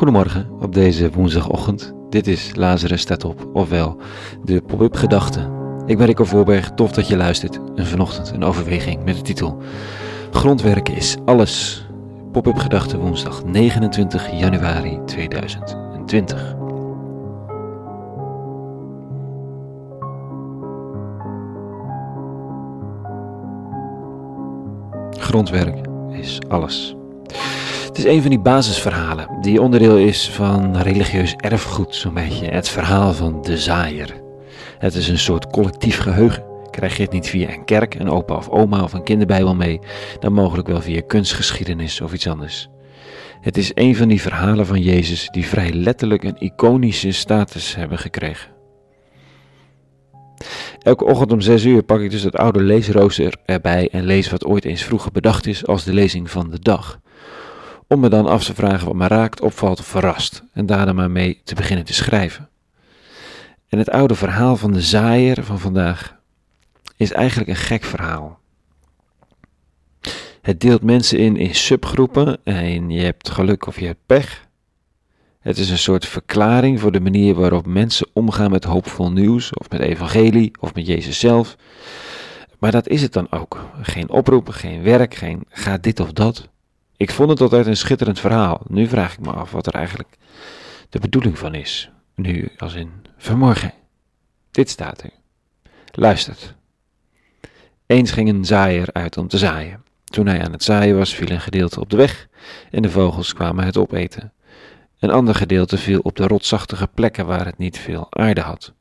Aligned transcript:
Goedemorgen 0.00 0.50
op 0.60 0.74
deze 0.74 1.10
woensdagochtend. 1.10 1.92
Dit 2.10 2.26
is 2.26 2.54
Lazarus 2.54 3.00
staat 3.00 3.24
op, 3.24 3.50
ofwel 3.52 3.96
de 4.44 4.62
pop-up 4.62 4.94
gedachten. 4.94 5.52
Ik 5.86 5.98
ben 5.98 6.06
Rico 6.06 6.24
Voorberg, 6.24 6.70
tof 6.70 6.92
dat 6.92 7.08
je 7.08 7.16
luistert. 7.16 7.60
En 7.74 7.86
vanochtend 7.86 8.30
een 8.30 8.44
overweging 8.44 9.04
met 9.04 9.16
de 9.16 9.22
titel 9.22 9.62
Grondwerken 10.30 10.94
is 10.94 11.16
alles. 11.24 11.86
Pop-up 12.32 12.56
gedachten 12.56 12.98
woensdag 12.98 13.44
29 13.44 14.38
januari 14.38 15.00
2020. 15.04 16.56
Grondwerk 25.10 25.86
is 26.10 26.38
alles. 26.48 26.94
Het 27.90 27.98
is 27.98 28.04
een 28.04 28.20
van 28.20 28.30
die 28.30 28.38
basisverhalen 28.40 29.38
die 29.40 29.60
onderdeel 29.60 29.96
is 29.96 30.30
van 30.30 30.76
religieus 30.76 31.34
erfgoed, 31.36 31.94
zo'n 31.94 32.14
beetje. 32.14 32.46
Het 32.46 32.68
verhaal 32.68 33.12
van 33.12 33.42
de 33.42 33.58
zaaier. 33.58 34.14
Het 34.78 34.94
is 34.94 35.08
een 35.08 35.18
soort 35.18 35.46
collectief 35.46 35.98
geheugen. 35.98 36.44
Krijg 36.70 36.96
je 36.96 37.02
het 37.02 37.12
niet 37.12 37.28
via 37.28 37.52
een 37.52 37.64
kerk, 37.64 37.94
een 37.94 38.10
opa 38.10 38.34
of 38.34 38.48
oma 38.48 38.82
of 38.82 38.92
een 38.92 39.02
kinderbijbel 39.02 39.54
mee, 39.54 39.80
dan 40.20 40.32
mogelijk 40.32 40.68
wel 40.68 40.80
via 40.80 41.00
kunstgeschiedenis 41.06 42.00
of 42.00 42.12
iets 42.12 42.28
anders. 42.28 42.68
Het 43.40 43.56
is 43.56 43.70
een 43.74 43.96
van 43.96 44.08
die 44.08 44.20
verhalen 44.20 44.66
van 44.66 44.80
Jezus 44.80 45.28
die 45.30 45.46
vrij 45.46 45.72
letterlijk 45.72 46.22
een 46.22 46.40
iconische 46.40 47.12
status 47.12 47.74
hebben 47.74 47.98
gekregen. 47.98 48.50
Elke 50.78 51.04
ochtend 51.04 51.32
om 51.32 51.40
6 51.40 51.64
uur 51.64 51.82
pak 51.82 52.00
ik 52.00 52.10
dus 52.10 52.22
het 52.22 52.36
oude 52.36 52.62
leesrooster 52.62 53.34
erbij 53.44 53.88
en 53.92 54.04
lees 54.04 54.30
wat 54.30 54.44
ooit 54.44 54.64
eens 54.64 54.82
vroeger 54.82 55.12
bedacht 55.12 55.46
is 55.46 55.66
als 55.66 55.84
de 55.84 55.92
lezing 55.92 56.30
van 56.30 56.50
de 56.50 56.58
dag. 56.58 57.00
Om 57.92 58.00
me 58.00 58.08
dan 58.08 58.26
af 58.26 58.44
te 58.44 58.54
vragen 58.54 58.86
wat 58.86 58.94
me 58.94 59.06
raakt, 59.06 59.40
opvalt 59.40 59.78
of 59.78 59.86
verrast 59.86 60.42
en 60.52 60.66
daarna 60.66 60.92
maar 60.92 61.10
mee 61.10 61.40
te 61.44 61.54
beginnen 61.54 61.84
te 61.84 61.94
schrijven. 61.94 62.48
En 63.68 63.78
het 63.78 63.90
oude 63.90 64.14
verhaal 64.14 64.56
van 64.56 64.72
de 64.72 64.80
zaaier 64.80 65.44
van 65.44 65.58
vandaag 65.58 66.16
is 66.96 67.12
eigenlijk 67.12 67.48
een 67.48 67.56
gek 67.56 67.84
verhaal. 67.84 68.38
Het 70.40 70.60
deelt 70.60 70.82
mensen 70.82 71.18
in 71.18 71.36
in 71.36 71.54
subgroepen 71.54 72.38
en 72.44 72.90
je 72.90 73.00
hebt 73.00 73.30
geluk 73.30 73.66
of 73.66 73.80
je 73.80 73.86
hebt 73.86 74.06
pech. 74.06 74.46
Het 75.40 75.58
is 75.58 75.70
een 75.70 75.78
soort 75.78 76.06
verklaring 76.06 76.80
voor 76.80 76.92
de 76.92 77.00
manier 77.00 77.34
waarop 77.34 77.66
mensen 77.66 78.08
omgaan 78.12 78.50
met 78.50 78.64
hoopvol 78.64 79.12
nieuws, 79.12 79.54
of 79.54 79.70
met 79.70 79.80
evangelie, 79.80 80.50
of 80.60 80.74
met 80.74 80.86
Jezus 80.86 81.18
zelf. 81.18 81.56
Maar 82.58 82.72
dat 82.72 82.88
is 82.88 83.02
het 83.02 83.12
dan 83.12 83.30
ook. 83.30 83.66
Geen 83.82 84.10
oproep, 84.10 84.48
geen 84.48 84.82
werk, 84.82 85.14
geen 85.14 85.44
ga 85.48 85.78
dit 85.78 86.00
of 86.00 86.12
dat. 86.12 86.48
Ik 87.00 87.10
vond 87.10 87.30
het 87.30 87.40
altijd 87.40 87.66
een 87.66 87.76
schitterend 87.76 88.20
verhaal. 88.20 88.60
Nu 88.66 88.86
vraag 88.86 89.12
ik 89.12 89.20
me 89.20 89.32
af 89.32 89.50
wat 89.50 89.66
er 89.66 89.74
eigenlijk 89.74 90.16
de 90.88 90.98
bedoeling 90.98 91.38
van 91.38 91.54
is. 91.54 91.90
Nu 92.14 92.50
als 92.56 92.74
in 92.74 92.90
vanmorgen. 93.16 93.72
Dit 94.50 94.70
staat 94.70 95.02
er. 95.02 95.10
Luistert. 95.92 96.54
Eens 97.86 98.10
ging 98.10 98.28
een 98.28 98.44
zaaier 98.44 98.88
uit 98.92 99.16
om 99.16 99.28
te 99.28 99.38
zaaien. 99.38 99.84
Toen 100.04 100.26
hij 100.26 100.44
aan 100.44 100.52
het 100.52 100.62
zaaien 100.62 100.96
was, 100.96 101.14
viel 101.14 101.30
een 101.30 101.40
gedeelte 101.40 101.80
op 101.80 101.90
de 101.90 101.96
weg 101.96 102.28
en 102.70 102.82
de 102.82 102.90
vogels 102.90 103.32
kwamen 103.32 103.64
het 103.64 103.76
opeten. 103.76 104.32
Een 104.98 105.10
ander 105.10 105.34
gedeelte 105.34 105.78
viel 105.78 106.00
op 106.00 106.16
de 106.16 106.26
rotsachtige 106.26 106.88
plekken 106.94 107.26
waar 107.26 107.46
het 107.46 107.58
niet 107.58 107.78
veel 107.78 108.06
aarde 108.10 108.40
had. 108.40 108.72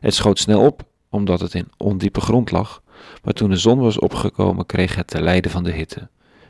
Het 0.00 0.14
schoot 0.14 0.38
snel 0.38 0.60
op, 0.60 0.82
omdat 1.08 1.40
het 1.40 1.54
in 1.54 1.70
ondiepe 1.76 2.20
grond 2.20 2.50
lag, 2.50 2.82
maar 3.22 3.34
toen 3.34 3.50
de 3.50 3.56
zon 3.56 3.78
was 3.78 3.98
opgekomen 3.98 4.66
kreeg 4.66 4.94
het 4.94 5.06
te 5.06 5.22
lijden 5.22 5.50
van 5.50 5.64
de 5.64 5.72
hitte, 5.72 6.08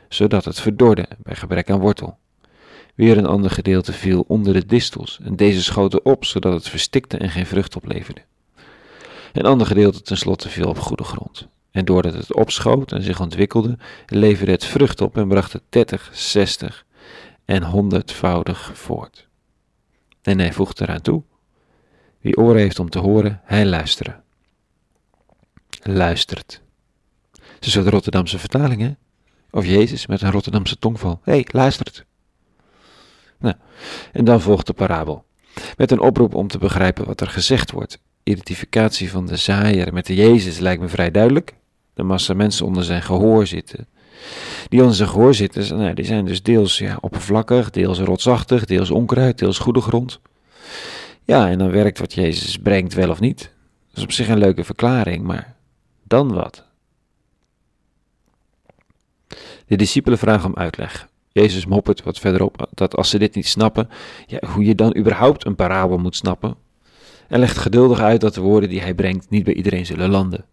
zodat 0.09 0.45
het 0.45 0.59
verdorde 0.59 1.07
bij 1.17 1.35
gebrek 1.35 1.69
aan 1.69 1.79
wortel. 1.79 2.17
Weer 2.95 3.17
een 3.17 3.25
ander 3.25 3.51
gedeelte 3.51 3.93
viel 3.93 4.25
onder 4.27 4.53
de 4.53 4.65
distels 4.65 5.19
en 5.23 5.35
deze 5.35 5.63
schoten 5.63 6.05
op, 6.05 6.25
zodat 6.25 6.53
het 6.53 6.69
verstikte 6.69 7.17
en 7.17 7.29
geen 7.29 7.45
vrucht 7.45 7.75
opleverde. 7.75 8.21
Een 9.33 9.45
ander 9.45 9.67
gedeelte 9.67 10.01
tenslotte 10.01 10.49
viel 10.49 10.69
op 10.69 10.79
goede 10.79 11.03
grond. 11.03 11.47
En 11.71 11.85
doordat 11.85 12.13
het 12.13 12.33
opschoot 12.33 12.91
en 12.91 13.01
zich 13.01 13.19
ontwikkelde, 13.19 13.77
leverde 14.07 14.51
het 14.51 14.65
vrucht 14.65 15.01
op 15.01 15.17
en 15.17 15.27
bracht 15.27 15.53
het 15.53 15.61
30, 15.69 16.09
60 16.13 16.85
en 17.45 17.63
honderdvoudig 17.63 18.71
voort. 18.73 19.27
En 20.21 20.39
hij 20.39 20.53
voegt 20.53 20.81
eraan 20.81 21.01
toe: 21.01 21.23
Wie 22.21 22.37
oren 22.37 22.59
heeft 22.59 22.79
om 22.79 22.89
te 22.89 22.99
horen, 22.99 23.41
hij 23.43 23.65
luisteren. 23.65 24.23
Luistert. 25.81 26.61
Het 27.31 27.65
is 27.65 27.71
soort 27.71 27.87
Rotterdamse 27.87 28.39
vertaling, 28.39 28.81
hè? 28.81 28.91
Of 29.51 29.65
Jezus 29.65 30.07
met 30.07 30.21
een 30.21 30.31
Rotterdamse 30.31 30.79
tongval. 30.79 31.19
Hé, 31.23 31.31
hey, 31.31 31.47
luistert. 31.51 32.05
Nou, 33.39 33.55
en 34.11 34.25
dan 34.25 34.41
volgt 34.41 34.67
de 34.67 34.73
parabel. 34.73 35.25
Met 35.77 35.91
een 35.91 35.99
oproep 35.99 36.33
om 36.35 36.47
te 36.47 36.57
begrijpen 36.57 37.05
wat 37.05 37.21
er 37.21 37.27
gezegd 37.27 37.71
wordt. 37.71 37.99
Identificatie 38.23 39.11
van 39.11 39.25
de 39.25 39.37
zaaier 39.37 39.93
met 39.93 40.05
de 40.05 40.15
Jezus 40.15 40.59
lijkt 40.59 40.81
me 40.81 40.87
vrij 40.87 41.11
duidelijk. 41.11 41.55
De 41.93 42.03
massa 42.03 42.33
mensen 42.33 42.65
onder 42.65 42.83
zijn 42.83 43.01
gehoor 43.01 43.47
zitten 43.47 43.87
die 44.69 44.81
onder 44.81 44.95
zijn 44.95 45.09
gehoor 45.09 45.33
zitten, 45.33 45.77
nou, 45.77 45.93
die 45.93 46.05
zijn 46.05 46.25
dus 46.25 46.43
deels 46.43 46.77
ja, 46.77 46.97
oppervlakkig, 47.01 47.69
deels 47.69 47.99
rotsachtig, 47.99 48.65
deels 48.65 48.91
onkruid, 48.91 49.37
deels 49.37 49.59
goede 49.59 49.81
grond. 49.81 50.19
Ja, 51.23 51.49
en 51.49 51.57
dan 51.57 51.71
werkt 51.71 51.99
wat 51.99 52.13
Jezus 52.13 52.57
brengt 52.57 52.93
wel 52.93 53.09
of 53.09 53.19
niet. 53.19 53.39
Dat 53.87 53.97
is 53.97 54.03
op 54.03 54.11
zich 54.11 54.27
een 54.27 54.37
leuke 54.37 54.63
verklaring, 54.63 55.23
maar 55.23 55.55
dan 56.03 56.33
wat? 56.33 56.65
De 59.65 59.75
discipelen 59.75 60.17
vragen 60.17 60.49
om 60.49 60.55
uitleg. 60.55 61.07
Jezus 61.31 61.65
moppert 61.65 62.03
wat 62.03 62.19
verderop 62.19 62.69
dat 62.73 62.95
als 62.95 63.09
ze 63.09 63.19
dit 63.19 63.35
niet 63.35 63.47
snappen, 63.47 63.89
ja, 64.27 64.39
hoe 64.47 64.65
je 64.65 64.75
dan 64.75 64.97
überhaupt 64.97 65.45
een 65.45 65.55
parabel 65.55 65.97
moet 65.97 66.15
snappen. 66.15 66.55
En 67.27 67.39
legt 67.39 67.57
geduldig 67.57 67.99
uit 67.99 68.21
dat 68.21 68.33
de 68.33 68.41
woorden 68.41 68.69
die 68.69 68.81
hij 68.81 68.93
brengt 68.93 69.29
niet 69.29 69.43
bij 69.43 69.53
iedereen 69.53 69.85
zullen 69.85 70.09
landen. 70.09 70.45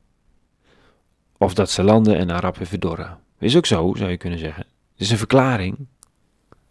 Of 1.39 1.55
dat 1.55 1.71
ze 1.71 1.83
landen 1.83 2.17
en 2.17 2.27
weer 2.27 2.67
verdorren. 2.67 3.19
Is 3.39 3.56
ook 3.56 3.67
zo, 3.67 3.95
zou 3.97 4.11
je 4.11 4.17
kunnen 4.17 4.39
zeggen. 4.39 4.65
Het 4.93 5.01
is 5.01 5.11
een 5.11 5.19
verklaring. 5.19 5.77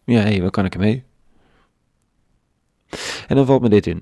Ja, 0.03 0.21
hé, 0.21 0.41
wat 0.41 0.51
kan 0.51 0.65
ik 0.65 0.73
ermee? 0.73 1.03
En 3.27 3.35
dan 3.35 3.45
valt 3.45 3.61
me 3.61 3.69
dit 3.69 3.87
in. 3.87 4.01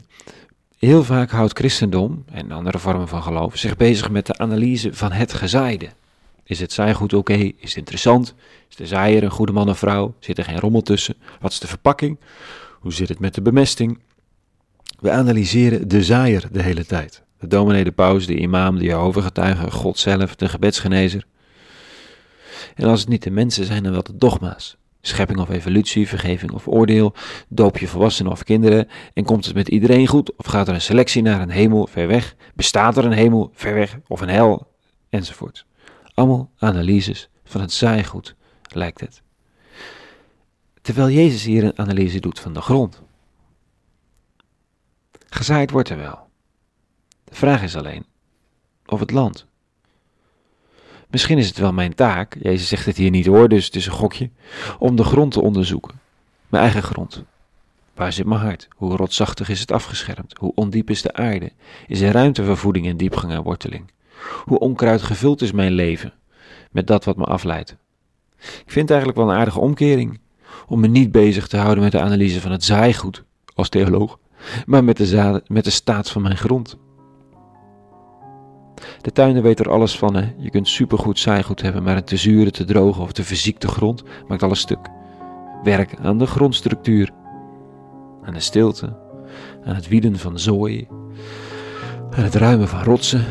Heel 0.77 1.03
vaak 1.03 1.31
houdt 1.31 1.57
christendom 1.57 2.23
en 2.31 2.51
andere 2.51 2.79
vormen 2.79 3.07
van 3.07 3.23
geloof 3.23 3.57
zich 3.57 3.77
bezig 3.77 4.09
met 4.09 4.25
de 4.25 4.37
analyse 4.37 4.93
van 4.93 5.11
het 5.11 5.33
gezaaide. 5.33 5.89
Is 6.51 6.59
het 6.59 6.73
zaaigoed 6.73 7.13
oké? 7.13 7.33
Is 7.33 7.55
het 7.69 7.75
interessant? 7.75 8.33
Is 8.69 8.75
de 8.75 8.87
zaaier 8.87 9.23
een 9.23 9.31
goede 9.31 9.51
man 9.51 9.69
of 9.69 9.77
vrouw? 9.77 10.15
Zit 10.19 10.37
er 10.37 10.43
geen 10.43 10.59
rommel 10.59 10.81
tussen? 10.81 11.15
Wat 11.39 11.51
is 11.51 11.59
de 11.59 11.67
verpakking? 11.67 12.19
Hoe 12.79 12.93
zit 12.93 13.09
het 13.09 13.19
met 13.19 13.33
de 13.33 13.41
bemesting? 13.41 13.99
We 14.99 15.11
analyseren 15.11 15.87
de 15.87 16.03
zaaier 16.03 16.47
de 16.51 16.61
hele 16.61 16.85
tijd. 16.85 17.23
De 17.39 17.47
dominee, 17.47 17.83
de 17.83 17.91
paus, 17.91 18.25
de 18.25 18.35
imam, 18.35 18.77
de 18.77 18.83
Jehovah-getuige, 18.83 19.71
God 19.71 19.99
zelf, 19.99 20.35
de 20.35 20.49
gebedsgenezer. 20.49 21.25
En 22.75 22.87
als 22.87 22.99
het 22.99 23.09
niet 23.09 23.23
de 23.23 23.31
mensen 23.31 23.65
zijn, 23.65 23.83
dan 23.83 23.91
wel 23.91 24.03
de 24.03 24.17
dogma's. 24.17 24.77
Schepping 25.01 25.39
of 25.39 25.49
evolutie, 25.49 26.07
vergeving 26.07 26.51
of 26.51 26.67
oordeel, 26.67 27.13
doop 27.47 27.77
je 27.77 27.87
volwassenen 27.87 28.31
of 28.31 28.43
kinderen 28.43 28.87
en 29.13 29.23
komt 29.23 29.45
het 29.45 29.55
met 29.55 29.67
iedereen 29.67 30.07
goed 30.07 30.35
of 30.35 30.45
gaat 30.45 30.67
er 30.67 30.73
een 30.73 30.81
selectie 30.81 31.21
naar 31.21 31.41
een 31.41 31.49
hemel 31.49 31.87
ver 31.87 32.07
weg, 32.07 32.35
bestaat 32.55 32.97
er 32.97 33.05
een 33.05 33.11
hemel 33.11 33.51
ver 33.53 33.73
weg 33.73 33.99
of 34.07 34.21
een 34.21 34.29
hel 34.29 34.67
enzovoort. 35.09 35.65
Allemaal 36.21 36.51
analyses 36.57 37.29
van 37.43 37.61
het 37.61 37.71
zaaigoed, 37.71 38.35
lijkt 38.67 38.99
het. 38.99 39.21
Terwijl 40.81 41.09
Jezus 41.09 41.43
hier 41.43 41.63
een 41.63 41.79
analyse 41.79 42.19
doet 42.19 42.39
van 42.39 42.53
de 42.53 42.61
grond. 42.61 43.01
Gezaaid 45.29 45.71
wordt 45.71 45.89
er 45.89 45.97
wel. 45.97 46.27
De 47.23 47.35
vraag 47.35 47.63
is 47.63 47.75
alleen 47.75 48.05
of 48.85 48.99
het 48.99 49.11
land. 49.11 49.45
Misschien 51.07 51.37
is 51.37 51.47
het 51.47 51.57
wel 51.57 51.73
mijn 51.73 51.95
taak, 51.95 52.37
Jezus 52.41 52.67
zegt 52.67 52.85
het 52.85 52.97
hier 52.97 53.09
niet 53.09 53.25
hoor, 53.25 53.49
dus 53.49 53.65
het 53.65 53.75
is 53.75 53.85
een 53.85 53.91
gokje, 53.91 54.29
om 54.79 54.95
de 54.95 55.03
grond 55.03 55.31
te 55.31 55.41
onderzoeken. 55.41 55.99
Mijn 56.47 56.63
eigen 56.63 56.83
grond. 56.83 57.23
Waar 57.93 58.13
zit 58.13 58.25
mijn 58.25 58.41
hart? 58.41 58.67
Hoe 58.75 58.95
rotsachtig 58.95 59.49
is 59.49 59.59
het 59.59 59.71
afgeschermd? 59.71 60.37
Hoe 60.37 60.51
ondiep 60.55 60.89
is 60.89 61.01
de 61.01 61.13
aarde? 61.13 61.51
Is 61.87 62.01
er 62.01 62.11
ruimte 62.11 62.45
voor 62.45 62.57
voeding 62.57 62.87
en 62.87 62.97
diepgang 62.97 63.33
en 63.33 63.43
worteling? 63.43 63.91
Hoe 64.45 64.59
onkruid 64.59 65.01
gevuld 65.01 65.41
is 65.41 65.51
mijn 65.51 65.71
leven 65.71 66.13
met 66.71 66.87
dat 66.87 67.05
wat 67.05 67.17
me 67.17 67.23
afleidt? 67.23 67.75
Ik 68.39 68.71
vind 68.71 68.89
het 68.89 68.89
eigenlijk 68.89 69.19
wel 69.19 69.29
een 69.29 69.39
aardige 69.39 69.59
omkering 69.59 70.19
om 70.67 70.79
me 70.79 70.87
niet 70.87 71.11
bezig 71.11 71.47
te 71.47 71.57
houden 71.57 71.83
met 71.83 71.91
de 71.91 72.01
analyse 72.01 72.41
van 72.41 72.51
het 72.51 72.63
zaaigoed 72.63 73.23
als 73.55 73.69
theoloog, 73.69 74.19
maar 74.65 74.83
met 74.83 74.97
de, 74.97 75.41
met 75.47 75.63
de 75.63 75.69
staat 75.69 76.09
van 76.09 76.21
mijn 76.21 76.37
grond. 76.37 76.77
De 79.01 79.11
tuiner 79.11 79.41
weet 79.41 79.59
er 79.59 79.71
alles 79.71 79.97
van. 79.97 80.15
Hè? 80.15 80.33
Je 80.37 80.49
kunt 80.49 80.67
supergoed 80.67 81.19
zaaigoed 81.19 81.61
hebben, 81.61 81.83
maar 81.83 81.97
een 81.97 82.03
te 82.03 82.17
zure, 82.17 82.51
te 82.51 82.65
droge 82.65 83.01
of 83.01 83.11
te 83.11 83.23
verziekte 83.23 83.67
grond 83.67 84.03
maakt 84.27 84.43
alles 84.43 84.59
stuk. 84.59 84.89
Werk 85.63 85.95
aan 86.01 86.17
de 86.17 86.25
grondstructuur, 86.25 87.11
aan 88.23 88.33
de 88.33 88.39
stilte, 88.39 88.97
aan 89.63 89.75
het 89.75 89.87
wieden 89.87 90.17
van 90.17 90.39
zooi, 90.39 90.87
aan 92.11 92.23
het 92.23 92.35
ruimen 92.35 92.67
van 92.67 92.83
rotsen, 92.83 93.25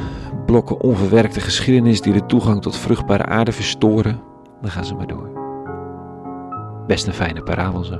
blokken 0.50 0.80
onverwerkte 0.80 1.40
geschiedenis 1.40 2.00
die 2.00 2.12
de 2.12 2.26
toegang 2.26 2.62
tot 2.62 2.76
vruchtbare 2.76 3.24
aarde 3.24 3.52
verstoren. 3.52 4.20
Dan 4.60 4.70
gaan 4.70 4.84
ze 4.84 4.94
maar 4.94 5.06
door. 5.06 5.30
Best 6.86 7.06
een 7.06 7.12
fijne 7.12 7.42
parabel 7.42 7.84
zo. 7.84 7.98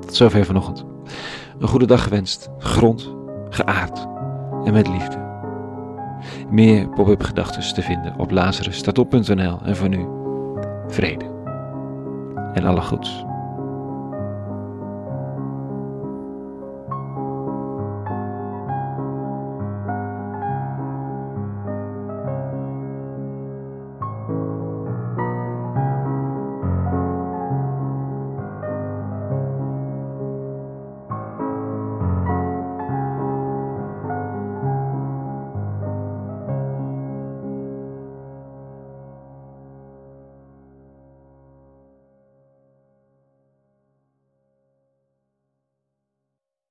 Tot 0.00 0.16
zover 0.16 0.44
vanochtend. 0.44 0.84
Een 1.58 1.68
goede 1.68 1.86
dag 1.86 2.02
gewenst, 2.02 2.48
grond, 2.58 3.14
geaard 3.48 4.06
en 4.64 4.72
met 4.72 4.88
liefde. 4.88 5.18
Meer 6.50 6.88
pop-up 6.88 7.22
gedachten 7.22 7.74
te 7.74 7.82
vinden 7.82 8.18
op 8.18 8.30
lazarusstatop.nl 8.30 9.58
en 9.62 9.76
voor 9.76 9.88
nu 9.88 10.06
vrede 10.88 11.24
en 12.52 12.64
alle 12.64 12.80
goeds. 12.80 13.24